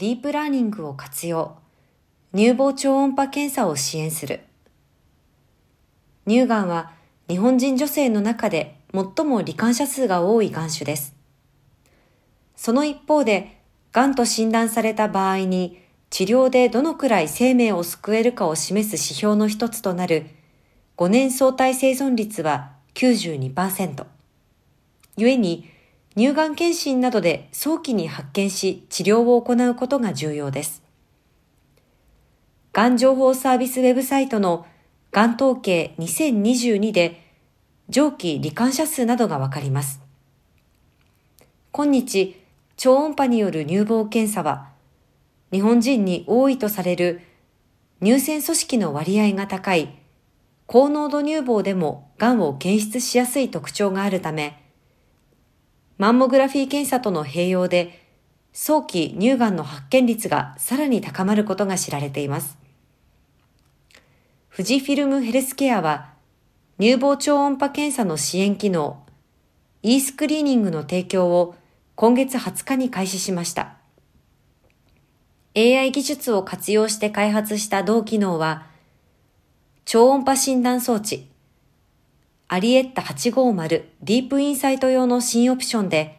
[0.00, 1.58] ディープラーニングを活用。
[2.34, 4.40] 乳房超音波検査を支援する。
[6.26, 6.92] 乳がんは
[7.28, 11.14] 日本人女性の中で最も罹患者数が多いがん種です。
[12.56, 13.60] その一方で、
[13.92, 20.28] がんと診断された場合に治療でどのくらい生命を救えるかを示す指標の一つとなる
[20.96, 24.06] 5年相対生存率は92%。
[25.18, 25.68] 故に
[26.16, 30.82] 乳がん検診などで早期に発見し治療を行うことが重要です。
[32.72, 34.66] がん情報サービスウェブサイトの
[35.12, 37.26] がん統計2022で
[37.88, 40.00] 上記罹患者数などがわかります。
[41.72, 42.36] 今日、
[42.76, 44.68] 超音波による乳房検査は
[45.52, 47.20] 日本人に多いとされる
[48.02, 49.96] 乳腺組織の割合が高い
[50.66, 54.69] 高濃度乳房でも癌を検出しやすい特徴があるため、
[56.00, 58.06] マンモグラフィー検査との併用で
[58.54, 62.56] 早期乳がんの発見率がさらに高まることが知られています。
[64.50, 66.14] 富士フィルムヘルスケアは
[66.80, 69.04] 乳房超音波検査の支援機能
[69.82, 71.54] e スクリーニングの提供を
[71.96, 73.76] 今月20日に開始しました。
[75.54, 78.68] AI 技術を活用して開発した同機能は
[79.84, 81.29] 超音波診断装置、
[82.52, 86.18] アリエッタ850ディープインサイト用の新オプションで、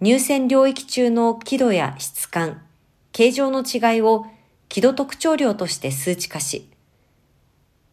[0.00, 2.62] 入線領域中の輝度や質感、
[3.12, 4.24] 形状の違いを
[4.70, 6.70] 輝度特徴量として数値化し、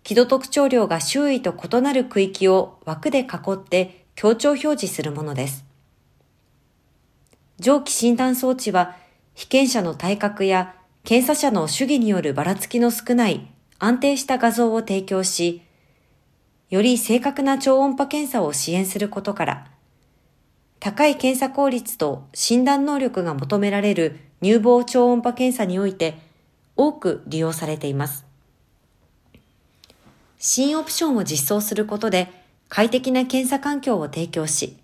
[0.03, 5.65] 輝度特徴量が周囲と異なる区域を枠で囲って強調表示するものです。
[7.59, 8.95] 上記診断装置は
[9.33, 10.73] 被験者の体格や
[11.03, 13.45] 検査者の主義によるばらつきの少ない
[13.77, 15.63] 安定した画像を提供し、
[16.69, 19.67] より正確な超音波検査を支援することから、
[20.79, 26.17] 高い検査効率と診断能力が求められる乳房超音波検査において
[26.77, 28.25] 多く利用されています。
[30.37, 32.31] 新オプションを実装することで
[32.69, 34.77] 快適な検査環境を提供し、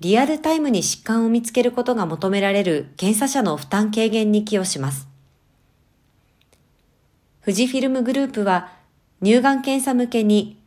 [0.00, 5.08] リアルタイムに疾患を見つけることが求められる検査者の負担軽減に寄与します。
[7.42, 8.72] 富士フィルムグループは
[9.22, 10.60] 乳がん検査向けに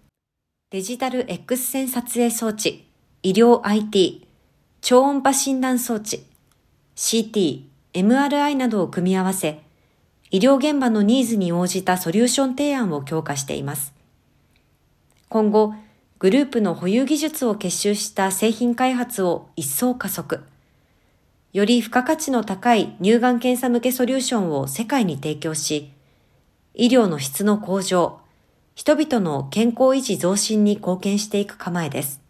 [0.72, 2.88] デジタル X 線撮影装置、
[3.24, 4.28] 医療 IT、
[4.82, 6.24] 超音波診断装置、
[6.96, 7.64] CT、
[7.96, 9.64] MRI などを組み合わせ、
[10.30, 13.96] 医療現場のニーズに応じたソリューション提案を強化しています。
[15.28, 15.74] 今後、
[16.20, 20.44] グループの保有技術を結集した製品開発を一層加速。
[21.52, 25.92] より付加価値の高い乳がん検査向けソリューションを世界に提供し、
[26.76, 28.20] 医療の質の向上、
[28.80, 32.22] 人々の健康維持増進に貢献していく構えです。